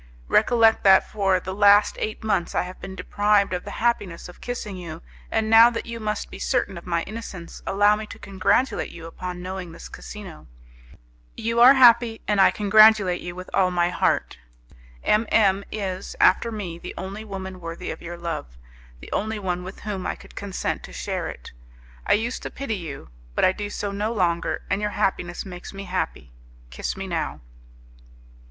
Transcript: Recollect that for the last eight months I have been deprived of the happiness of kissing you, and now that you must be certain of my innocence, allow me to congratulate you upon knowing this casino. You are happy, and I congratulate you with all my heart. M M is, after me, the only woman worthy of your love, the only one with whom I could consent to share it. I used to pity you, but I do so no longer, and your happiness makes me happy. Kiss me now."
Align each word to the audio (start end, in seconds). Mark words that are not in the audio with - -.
Recollect 0.29 0.83
that 0.83 1.07
for 1.07 1.39
the 1.39 1.53
last 1.53 1.95
eight 1.99 2.23
months 2.23 2.55
I 2.55 2.63
have 2.63 2.81
been 2.81 2.95
deprived 2.95 3.53
of 3.53 3.63
the 3.65 3.69
happiness 3.77 4.27
of 4.27 4.41
kissing 4.41 4.75
you, 4.75 5.03
and 5.29 5.47
now 5.47 5.69
that 5.69 5.85
you 5.85 5.99
must 5.99 6.31
be 6.31 6.39
certain 6.39 6.75
of 6.75 6.87
my 6.87 7.03
innocence, 7.03 7.61
allow 7.67 7.95
me 7.95 8.07
to 8.07 8.17
congratulate 8.17 8.89
you 8.89 9.05
upon 9.05 9.43
knowing 9.43 9.71
this 9.73 9.89
casino. 9.89 10.47
You 11.37 11.59
are 11.59 11.75
happy, 11.75 12.19
and 12.27 12.41
I 12.41 12.49
congratulate 12.49 13.21
you 13.21 13.35
with 13.35 13.51
all 13.53 13.69
my 13.69 13.91
heart. 13.91 14.39
M 15.03 15.27
M 15.31 15.63
is, 15.71 16.15
after 16.19 16.51
me, 16.51 16.79
the 16.79 16.95
only 16.97 17.23
woman 17.23 17.61
worthy 17.61 17.91
of 17.91 18.01
your 18.01 18.17
love, 18.17 18.57
the 19.01 19.11
only 19.11 19.37
one 19.37 19.63
with 19.63 19.81
whom 19.81 20.07
I 20.07 20.15
could 20.15 20.33
consent 20.35 20.81
to 20.85 20.93
share 20.93 21.27
it. 21.29 21.51
I 22.07 22.13
used 22.13 22.41
to 22.41 22.49
pity 22.49 22.73
you, 22.75 23.09
but 23.35 23.45
I 23.45 23.51
do 23.51 23.69
so 23.69 23.91
no 23.91 24.11
longer, 24.11 24.63
and 24.67 24.81
your 24.81 24.89
happiness 24.97 25.45
makes 25.45 25.75
me 25.75 25.83
happy. 25.83 26.31
Kiss 26.71 26.97
me 26.97 27.05
now." 27.05 27.41